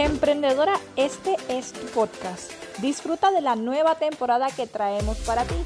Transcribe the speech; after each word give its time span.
Emprendedora, 0.00 0.80
este 0.96 1.36
es 1.50 1.74
tu 1.74 1.84
podcast. 1.88 2.50
Disfruta 2.78 3.30
de 3.32 3.42
la 3.42 3.54
nueva 3.54 3.96
temporada 3.96 4.46
que 4.50 4.66
traemos 4.66 5.18
para 5.18 5.44
ti. 5.44 5.56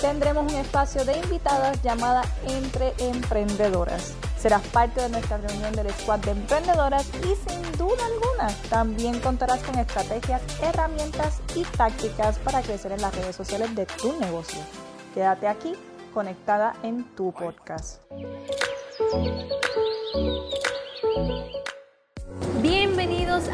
Tendremos 0.00 0.52
un 0.52 0.56
espacio 0.60 1.04
de 1.04 1.18
invitadas 1.18 1.82
llamada 1.82 2.22
Entre 2.46 2.94
Emprendedoras. 2.98 4.14
Serás 4.38 4.64
parte 4.68 5.00
de 5.00 5.08
nuestra 5.08 5.38
reunión 5.38 5.72
del 5.74 5.90
squad 5.90 6.20
de 6.20 6.30
emprendedoras 6.30 7.08
y 7.18 7.50
sin 7.50 7.72
duda 7.76 8.06
alguna 8.06 8.48
también 8.70 9.18
contarás 9.18 9.60
con 9.64 9.76
estrategias, 9.76 10.40
herramientas 10.62 11.40
y 11.56 11.64
tácticas 11.64 12.38
para 12.38 12.62
crecer 12.62 12.92
en 12.92 13.02
las 13.02 13.12
redes 13.16 13.34
sociales 13.34 13.74
de 13.74 13.86
tu 13.86 14.12
negocio. 14.20 14.60
Quédate 15.14 15.48
aquí 15.48 15.72
conectada 16.12 16.76
en 16.84 17.02
tu 17.16 17.32
podcast. 17.32 18.02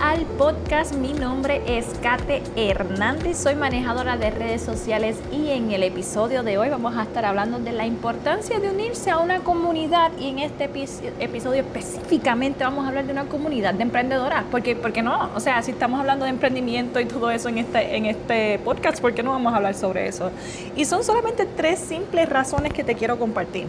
Al 0.03 0.23
podcast. 0.23 0.95
Mi 0.95 1.13
nombre 1.13 1.61
es 1.67 1.87
Kate 2.03 2.43
Hernández, 2.57 3.37
soy 3.37 3.55
manejadora 3.55 4.17
de 4.17 4.31
redes 4.31 4.63
sociales 4.63 5.19
y 5.31 5.51
en 5.51 5.73
el 5.73 5.83
episodio 5.83 6.43
de 6.43 6.57
hoy 6.57 6.71
vamos 6.71 6.97
a 6.97 7.03
estar 7.03 7.27
hablando 7.27 7.59
de 7.59 7.73
la 7.73 7.85
importancia 7.85 8.59
de 8.61 8.71
unirse 8.71 9.11
a 9.11 9.19
una 9.19 9.41
comunidad 9.41 10.11
y 10.19 10.29
en 10.29 10.39
este 10.39 10.71
episodio 11.19 11.61
específicamente 11.61 12.65
vamos 12.65 12.87
a 12.87 12.89
hablar 12.89 13.05
de 13.05 13.13
una 13.13 13.27
comunidad 13.27 13.75
de 13.75 13.83
emprendedoras. 13.83 14.45
Porque, 14.51 14.75
¿Por 14.75 14.95
qué 14.95 15.03
no? 15.03 15.29
O 15.35 15.41
sea, 15.41 15.61
si 15.63 15.73
estamos 15.73 16.01
hablando 16.01 16.25
de 16.25 16.31
emprendimiento 16.31 16.99
y 16.99 17.05
todo 17.05 17.31
eso 17.31 17.51
en 17.51 17.59
este, 17.59 17.95
en 17.95 18.07
este 18.07 18.59
podcast, 18.61 19.03
¿por 19.03 19.13
qué 19.13 19.23
no 19.23 19.33
vamos 19.33 19.53
a 19.53 19.57
hablar 19.57 19.75
sobre 19.75 20.09
eso? 20.09 20.31
Y 20.77 20.87
son 20.87 21.05
solamente 21.05 21.45
tres 21.45 21.79
simples 21.79 22.27
razones 22.27 22.73
que 22.73 22.85
te 22.85 22.95
quiero 22.95 23.19
compartir. 23.19 23.67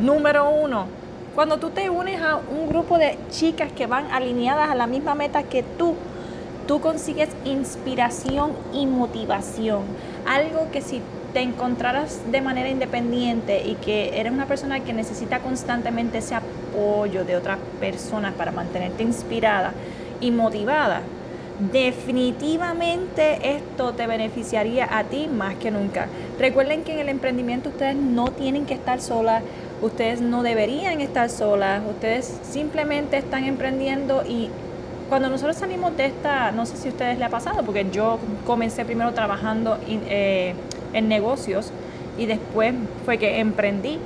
Número 0.00 0.50
uno, 0.50 0.86
cuando 1.38 1.58
tú 1.58 1.70
te 1.70 1.88
unes 1.88 2.20
a 2.20 2.34
un 2.34 2.68
grupo 2.68 2.98
de 2.98 3.16
chicas 3.30 3.70
que 3.70 3.86
van 3.86 4.10
alineadas 4.10 4.70
a 4.70 4.74
la 4.74 4.88
misma 4.88 5.14
meta 5.14 5.44
que 5.44 5.62
tú, 5.62 5.94
tú 6.66 6.80
consigues 6.80 7.28
inspiración 7.44 8.50
y 8.72 8.86
motivación. 8.86 9.82
Algo 10.26 10.68
que 10.72 10.82
si 10.82 11.00
te 11.32 11.38
encontraras 11.38 12.22
de 12.32 12.40
manera 12.40 12.68
independiente 12.68 13.64
y 13.64 13.76
que 13.76 14.18
eres 14.18 14.32
una 14.32 14.46
persona 14.46 14.80
que 14.80 14.92
necesita 14.92 15.38
constantemente 15.38 16.18
ese 16.18 16.34
apoyo 16.34 17.24
de 17.24 17.36
otras 17.36 17.58
personas 17.78 18.34
para 18.34 18.50
mantenerte 18.50 19.04
inspirada 19.04 19.74
y 20.20 20.32
motivada, 20.32 21.02
definitivamente 21.72 23.56
esto 23.56 23.92
te 23.92 24.08
beneficiaría 24.08 24.88
a 24.90 25.04
ti 25.04 25.28
más 25.28 25.54
que 25.54 25.70
nunca. 25.70 26.08
Recuerden 26.38 26.82
que 26.82 26.94
en 26.94 26.98
el 26.98 27.08
emprendimiento 27.08 27.68
ustedes 27.68 27.94
no 27.96 28.32
tienen 28.32 28.66
que 28.66 28.74
estar 28.74 29.00
solas, 29.00 29.42
ustedes 29.82 30.20
no 30.20 30.42
deberían 30.42 31.00
estar 31.00 31.30
solas, 31.30 31.82
ustedes 31.88 32.38
simplemente 32.42 33.16
están 33.16 33.44
emprendiendo 33.44 34.24
y 34.26 34.50
cuando 35.08 35.30
nosotros 35.30 35.56
salimos 35.56 35.96
de 35.96 36.06
esta, 36.06 36.52
no 36.52 36.66
sé 36.66 36.76
si 36.76 36.88
a 36.88 36.90
ustedes 36.90 37.18
le 37.18 37.24
ha 37.24 37.30
pasado, 37.30 37.62
porque 37.64 37.86
yo 37.90 38.18
comencé 38.46 38.84
primero 38.84 39.12
trabajando 39.14 39.78
eh, 39.88 40.54
en 40.92 41.08
negocios 41.08 41.72
y 42.18 42.26
después 42.26 42.74
fue 43.04 43.18
que 43.18 43.40
emprendí. 43.40 43.98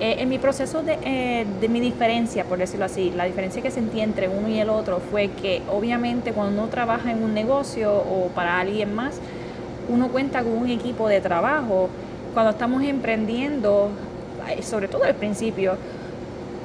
Eh, 0.00 0.16
en 0.18 0.28
mi 0.28 0.38
proceso 0.38 0.82
de, 0.82 0.98
eh, 1.04 1.46
de, 1.60 1.68
mi 1.68 1.78
diferencia, 1.78 2.44
por 2.44 2.58
decirlo 2.58 2.86
así, 2.86 3.12
la 3.14 3.24
diferencia 3.24 3.62
que 3.62 3.70
sentí 3.70 4.00
entre 4.00 4.28
uno 4.28 4.48
y 4.48 4.58
el 4.58 4.68
otro 4.68 5.00
fue 5.10 5.28
que 5.28 5.62
obviamente 5.70 6.32
cuando 6.32 6.60
uno 6.60 6.70
trabaja 6.70 7.12
en 7.12 7.22
un 7.22 7.34
negocio 7.34 7.94
o 7.94 8.28
para 8.34 8.58
alguien 8.58 8.94
más, 8.94 9.20
uno 9.88 10.08
cuenta 10.08 10.42
con 10.42 10.52
un 10.52 10.68
equipo 10.68 11.08
de 11.08 11.20
trabajo. 11.20 11.88
Cuando 12.34 12.50
estamos 12.50 12.82
emprendiendo, 12.82 13.90
sobre 14.62 14.88
todo 14.88 15.04
al 15.04 15.14
principio, 15.14 15.76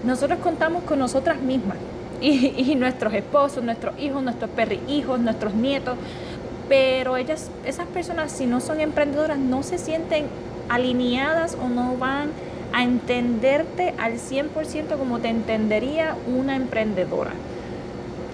nosotros 0.04 0.40
contamos 0.40 0.84
con 0.84 1.00
nosotras 1.00 1.40
mismas 1.42 1.78
y, 2.22 2.76
nuestros 2.76 3.14
esposos, 3.14 3.64
nuestros 3.64 4.00
hijos, 4.00 4.24
nuestros 4.24 4.50
hijos, 4.88 5.20
nuestros 5.20 5.54
nietos, 5.54 5.98
pero 6.70 7.18
ellas, 7.18 7.50
esas 7.66 7.88
personas 7.88 8.32
si 8.32 8.46
no 8.46 8.60
son 8.60 8.82
emprendedoras 8.82 9.38
no 9.38 9.64
se 9.64 9.78
sienten 9.78 10.26
alineadas 10.70 11.56
o 11.56 11.70
no 11.70 11.96
van 11.98 12.30
a 12.74 12.84
entenderte 12.84 13.94
al 13.98 14.14
100% 14.14 14.98
como 14.98 15.20
te 15.20 15.30
entendería 15.30 16.16
una 16.28 16.58
emprendedora 16.58 17.32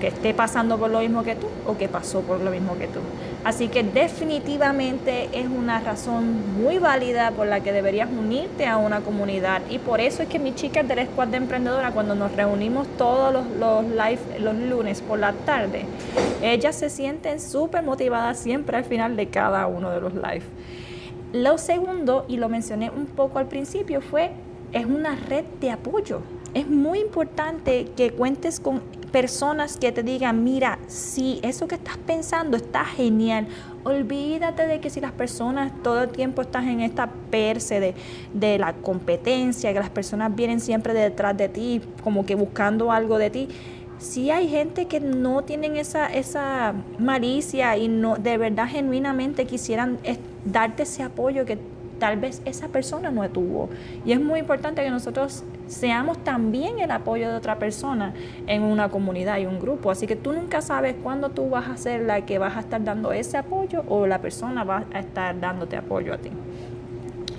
que 0.04 0.10
esté 0.10 0.34
pasando 0.34 0.78
por 0.78 0.90
lo 0.90 1.00
mismo 1.00 1.24
que 1.24 1.38
tú 1.38 1.48
o 1.66 1.78
que 1.78 1.88
pasó 1.88 2.20
por 2.24 2.42
lo 2.42 2.52
mismo 2.52 2.78
que 2.78 2.88
tú. 2.88 3.00
Así 3.46 3.70
que 3.70 3.84
definitivamente 3.84 5.30
es 5.32 5.48
una 5.48 5.80
razón 5.80 6.62
muy 6.62 6.78
válida 6.78 7.32
por 7.32 7.48
la 7.48 7.62
que 7.62 7.72
deberías 7.72 8.10
unirte 8.12 8.68
a 8.68 8.76
una 8.76 9.00
comunidad 9.00 9.62
y 9.70 9.80
por 9.80 10.02
eso 10.02 10.22
es 10.22 10.28
que 10.28 10.40
mis 10.40 10.56
chicas 10.56 10.86
del 10.90 11.06
Squad 11.06 11.30
de 11.30 11.38
Emprendedora 11.38 11.92
cuando 11.92 12.16
nos 12.16 12.34
reunimos 12.34 12.86
todos 12.98 13.32
los, 13.32 13.46
los 13.58 13.86
live 13.86 14.20
los 14.40 14.56
lunes 14.56 15.00
por 15.00 15.20
la 15.20 15.32
tarde, 15.32 15.86
ellas 16.42 16.76
se 16.76 16.90
sienten 16.90 17.40
súper 17.40 17.82
motivadas 17.82 18.38
siempre 18.38 18.76
al 18.76 18.84
final 18.84 19.16
de 19.16 19.28
cada 19.28 19.68
uno 19.68 19.90
de 19.90 20.02
los 20.02 20.16
live. 20.16 20.44
Lo 21.32 21.58
segundo, 21.58 22.26
y 22.28 22.36
lo 22.36 22.50
mencioné 22.50 22.90
un 22.90 23.06
poco 23.06 23.40
al 23.40 23.48
principio, 23.48 24.02
fue 24.02 24.32
es 24.74 24.86
una 24.86 25.16
red 25.16 25.46
de 25.62 25.72
apoyo. 25.72 26.20
Es 26.54 26.68
muy 26.68 27.00
importante 27.00 27.88
que 27.96 28.12
cuentes 28.12 28.60
con 28.60 28.82
personas 29.12 29.78
que 29.78 29.92
te 29.92 30.04
digan, 30.04 30.44
mira, 30.44 30.80
si 30.88 31.40
eso 31.44 31.68
que 31.68 31.76
estás 31.76 31.98
pensando 31.98 32.58
está 32.58 32.84
genial, 32.84 33.48
olvídate 33.84 34.68
de 34.68 34.80
que 34.80 34.90
si 34.90 35.02
las 35.02 35.12
personas 35.12 35.72
todo 35.84 36.04
el 36.04 36.10
tiempo 36.10 36.42
están 36.42 36.68
en 36.68 36.82
esta 36.82 37.10
perse 37.30 37.80
de, 37.80 37.96
de 38.34 38.58
la 38.58 38.74
competencia, 38.74 39.74
que 39.74 39.80
las 39.80 39.90
personas 39.90 40.36
vienen 40.36 40.60
siempre 40.60 40.94
detrás 40.94 41.38
de 41.38 41.50
ti, 41.50 41.82
como 42.04 42.26
que 42.26 42.36
buscando 42.36 42.92
algo 42.92 43.18
de 43.18 43.30
ti. 43.30 43.50
Si 43.98 44.32
hay 44.32 44.48
gente 44.48 44.86
que 44.86 45.00
no 45.00 45.44
tienen 45.44 45.78
esa, 45.78 46.08
esa 46.08 46.74
malicia 47.00 47.78
y 47.78 47.88
no 47.88 48.16
de 48.18 48.38
verdad 48.38 48.68
genuinamente 48.68 49.46
quisieran 49.46 50.00
darte 50.46 50.84
ese 50.84 51.04
apoyo 51.04 51.46
que 51.46 51.58
tal 52.00 52.18
vez 52.18 52.42
esa 52.46 52.68
persona 52.68 53.12
no 53.12 53.28
tuvo. 53.30 53.70
Y 54.06 54.12
es 54.12 54.22
muy 54.22 54.40
importante 54.40 54.84
que 54.84 54.90
nosotros 54.90 55.44
seamos 55.68 56.24
también 56.24 56.80
el 56.80 56.92
apoyo 56.92 57.30
de 57.30 57.36
otra 57.36 57.60
persona 57.60 58.14
en 58.48 58.64
una 58.64 58.90
comunidad 58.90 59.38
y 59.40 59.46
un 59.46 59.60
grupo. 59.60 59.92
Así 59.92 60.08
que 60.08 60.16
tú 60.16 60.34
nunca 60.34 60.62
sabes 60.62 60.96
cuándo 61.02 61.30
tú 61.30 61.50
vas 61.50 61.70
a 61.70 61.78
ser 61.78 62.02
la 62.02 62.26
que 62.26 62.38
vas 62.38 62.58
a 62.58 62.62
estar 62.62 62.84
dando 62.84 63.12
ese 63.12 63.38
apoyo 63.38 63.84
o 63.88 64.08
la 64.08 64.20
persona 64.20 64.64
va 64.64 64.86
a 64.94 65.00
estar 65.00 65.40
dándote 65.40 65.78
apoyo 65.78 66.14
a 66.14 66.18
ti. 66.18 66.30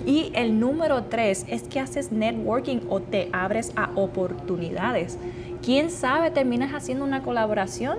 Y 0.05 0.31
el 0.35 0.59
número 0.59 1.05
tres 1.05 1.45
es 1.47 1.63
que 1.63 1.79
haces 1.79 2.11
networking 2.11 2.81
o 2.89 3.01
te 3.01 3.29
abres 3.33 3.71
a 3.75 3.89
oportunidades. 3.95 5.17
¿Quién 5.63 5.89
sabe 5.89 6.29
terminas 6.29 6.73
haciendo 6.73 7.03
una 7.03 7.23
colaboración? 7.23 7.97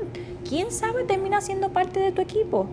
¿Quién 0.49 0.71
sabe 0.71 1.03
termina 1.03 1.41
siendo 1.41 1.71
parte 1.71 1.99
de 1.99 2.13
tu 2.13 2.23
equipo? 2.23 2.69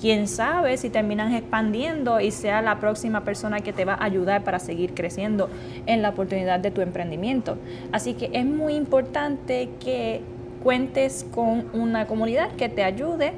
Quién 0.00 0.28
sabe 0.28 0.76
si 0.76 0.90
terminan 0.90 1.32
expandiendo 1.34 2.20
y 2.20 2.30
sea 2.30 2.62
la 2.62 2.78
próxima 2.78 3.24
persona 3.24 3.60
que 3.60 3.72
te 3.72 3.84
va 3.84 3.94
a 3.94 4.04
ayudar 4.04 4.44
para 4.44 4.58
seguir 4.58 4.94
creciendo 4.94 5.48
en 5.86 6.02
la 6.02 6.10
oportunidad 6.10 6.60
de 6.60 6.70
tu 6.70 6.80
emprendimiento. 6.80 7.56
Así 7.92 8.14
que 8.14 8.30
es 8.32 8.44
muy 8.44 8.74
importante 8.74 9.70
que 9.80 10.22
cuentes 10.62 11.26
con 11.34 11.66
una 11.72 12.06
comunidad 12.06 12.50
que 12.52 12.68
te 12.68 12.82
ayude. 12.82 13.32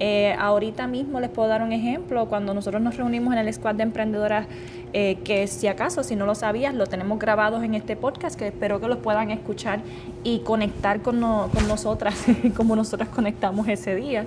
Eh, 0.00 0.34
ahorita 0.40 0.88
mismo 0.88 1.20
les 1.20 1.30
puedo 1.30 1.48
dar 1.48 1.62
un 1.62 1.72
ejemplo. 1.72 2.26
Cuando 2.26 2.52
nosotros 2.52 2.82
nos 2.82 2.96
reunimos 2.96 3.32
en 3.32 3.38
el 3.38 3.54
squad 3.54 3.76
de 3.76 3.84
emprendedoras, 3.84 4.48
eh, 4.92 5.18
que 5.24 5.46
si 5.46 5.68
acaso, 5.68 6.02
si 6.02 6.16
no 6.16 6.26
lo 6.26 6.34
sabías, 6.34 6.74
lo 6.74 6.86
tenemos 6.86 7.18
grabados 7.18 7.62
en 7.62 7.74
este 7.74 7.94
podcast, 7.94 8.36
que 8.36 8.48
espero 8.48 8.80
que 8.80 8.88
los 8.88 8.98
puedan 8.98 9.30
escuchar 9.30 9.80
y 10.24 10.40
conectar 10.40 11.00
con, 11.00 11.20
con 11.20 11.68
nosotras, 11.68 12.24
como 12.56 12.74
nosotras 12.74 13.08
conectamos 13.08 13.68
ese 13.68 13.94
día. 13.94 14.26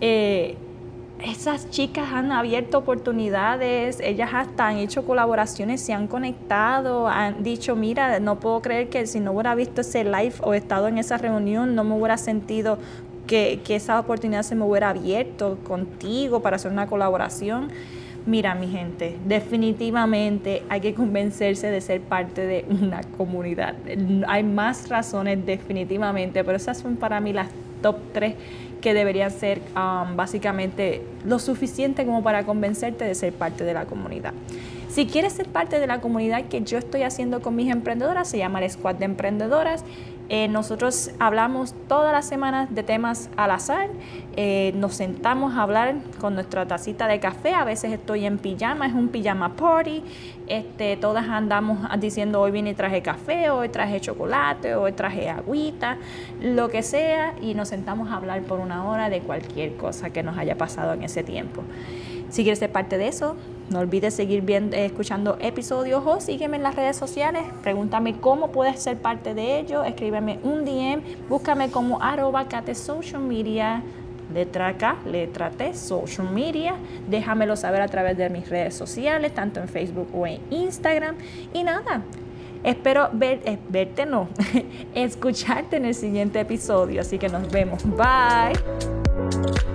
Eh, 0.00 0.56
esas 1.22 1.70
chicas 1.70 2.12
han 2.12 2.30
abierto 2.30 2.78
oportunidades, 2.78 4.00
ellas 4.00 4.30
hasta 4.32 4.68
han 4.68 4.76
hecho 4.76 5.04
colaboraciones, 5.04 5.80
se 5.80 5.92
han 5.92 6.06
conectado, 6.06 7.08
han 7.08 7.42
dicho, 7.42 7.74
mira, 7.74 8.20
no 8.20 8.38
puedo 8.38 8.60
creer 8.60 8.88
que 8.88 9.06
si 9.06 9.20
no 9.20 9.32
hubiera 9.32 9.54
visto 9.54 9.80
ese 9.80 10.04
live 10.04 10.34
o 10.42 10.54
estado 10.54 10.88
en 10.88 10.98
esa 10.98 11.16
reunión, 11.16 11.74
no 11.74 11.84
me 11.84 11.94
hubiera 11.94 12.18
sentido 12.18 12.78
que, 13.26 13.60
que 13.64 13.76
esa 13.76 13.98
oportunidad 13.98 14.42
se 14.42 14.54
me 14.54 14.64
hubiera 14.64 14.90
abierto 14.90 15.58
contigo 15.64 16.40
para 16.40 16.56
hacer 16.56 16.70
una 16.70 16.86
colaboración. 16.86 17.70
Mira, 18.26 18.54
mi 18.56 18.68
gente, 18.68 19.16
definitivamente 19.24 20.64
hay 20.68 20.80
que 20.80 20.94
convencerse 20.94 21.70
de 21.70 21.80
ser 21.80 22.00
parte 22.00 22.44
de 22.44 22.64
una 22.68 23.00
comunidad. 23.16 23.74
Hay 24.26 24.42
más 24.42 24.88
razones 24.88 25.46
definitivamente, 25.46 26.42
pero 26.44 26.56
esas 26.56 26.78
son 26.78 26.96
para 26.96 27.20
mí 27.20 27.32
las 27.32 27.48
top 27.82 27.96
3 28.12 28.34
que 28.80 28.94
deberían 28.94 29.30
ser 29.30 29.60
um, 29.74 30.16
básicamente 30.16 31.02
lo 31.24 31.38
suficiente 31.38 32.04
como 32.04 32.22
para 32.22 32.44
convencerte 32.44 33.04
de 33.04 33.14
ser 33.14 33.32
parte 33.32 33.64
de 33.64 33.74
la 33.74 33.86
comunidad. 33.86 34.32
Si 34.96 35.04
quieres 35.04 35.34
ser 35.34 35.46
parte 35.46 35.78
de 35.78 35.86
la 35.86 36.00
comunidad 36.00 36.46
que 36.46 36.62
yo 36.62 36.78
estoy 36.78 37.02
haciendo 37.02 37.42
con 37.42 37.54
mis 37.54 37.70
emprendedoras, 37.70 38.30
se 38.30 38.38
llama 38.38 38.64
el 38.64 38.70
Squad 38.70 38.94
de 38.94 39.04
Emprendedoras. 39.04 39.84
Eh, 40.30 40.48
nosotros 40.48 41.10
hablamos 41.18 41.74
todas 41.86 42.14
las 42.14 42.26
semanas 42.26 42.74
de 42.74 42.82
temas 42.82 43.28
al 43.36 43.50
azar. 43.50 43.90
Eh, 44.36 44.72
nos 44.74 44.94
sentamos 44.94 45.54
a 45.54 45.64
hablar 45.64 45.96
con 46.18 46.32
nuestra 46.32 46.66
tacita 46.66 47.08
de 47.08 47.20
café. 47.20 47.52
A 47.52 47.64
veces 47.64 47.92
estoy 47.92 48.24
en 48.24 48.38
pijama, 48.38 48.86
es 48.86 48.94
un 48.94 49.08
pijama 49.08 49.54
party. 49.54 50.02
Este, 50.46 50.96
todas 50.96 51.28
andamos 51.28 51.78
diciendo 52.00 52.40
hoy 52.40 52.50
vine 52.50 52.70
y 52.70 52.74
traje 52.74 53.02
café, 53.02 53.50
hoy 53.50 53.68
traje 53.68 54.00
chocolate, 54.00 54.76
hoy 54.76 54.92
traje 54.92 55.28
agüita, 55.28 55.98
lo 56.40 56.70
que 56.70 56.82
sea. 56.82 57.34
Y 57.42 57.52
nos 57.52 57.68
sentamos 57.68 58.10
a 58.10 58.16
hablar 58.16 58.40
por 58.44 58.60
una 58.60 58.88
hora 58.88 59.10
de 59.10 59.20
cualquier 59.20 59.76
cosa 59.76 60.08
que 60.08 60.22
nos 60.22 60.38
haya 60.38 60.56
pasado 60.56 60.94
en 60.94 61.02
ese 61.02 61.22
tiempo. 61.22 61.64
Si 62.30 62.44
quieres 62.44 62.60
ser 62.60 62.72
parte 62.72 62.96
de 62.96 63.08
eso, 63.08 63.36
no 63.70 63.80
olvides 63.80 64.14
seguir 64.14 64.42
viendo, 64.42 64.76
eh, 64.76 64.86
escuchando 64.86 65.36
episodios 65.40 66.02
o 66.06 66.20
sígueme 66.20 66.56
en 66.56 66.62
las 66.62 66.76
redes 66.76 66.96
sociales. 66.96 67.42
Pregúntame 67.62 68.14
cómo 68.18 68.52
puedes 68.52 68.80
ser 68.80 68.96
parte 68.96 69.34
de 69.34 69.58
ello. 69.58 69.82
Escríbeme 69.82 70.38
un 70.42 70.64
DM. 70.64 71.02
Búscame 71.28 71.70
como 71.70 72.00
arroba 72.00 72.46
social 72.74 73.22
media. 73.22 73.82
Letra 74.32 74.76
K, 74.76 74.98
letra 75.06 75.50
T, 75.50 75.74
social 75.74 76.28
media. 76.30 76.74
Déjamelo 77.08 77.56
saber 77.56 77.80
a 77.80 77.88
través 77.88 78.16
de 78.16 78.28
mis 78.28 78.48
redes 78.48 78.74
sociales, 78.74 79.32
tanto 79.34 79.60
en 79.60 79.68
Facebook 79.68 80.08
o 80.12 80.26
en 80.26 80.40
Instagram. 80.50 81.16
Y 81.52 81.62
nada, 81.62 82.02
espero 82.64 83.08
eh, 83.20 83.58
verte, 83.68 84.04
no, 84.04 84.28
escucharte 84.94 85.76
en 85.76 85.86
el 85.86 85.94
siguiente 85.94 86.40
episodio. 86.40 87.00
Así 87.00 87.18
que 87.18 87.28
nos 87.28 87.50
vemos. 87.50 87.82
Bye. 87.84 89.65